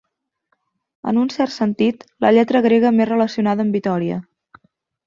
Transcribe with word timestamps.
En 1.11 1.19
un 1.25 1.29
cert 1.35 1.53
sentit, 1.57 2.07
la 2.27 2.33
lletra 2.39 2.65
grega 2.69 2.95
més 2.99 3.13
relacionada 3.13 3.69
amb 3.69 3.81
Vitòria. 3.81 4.21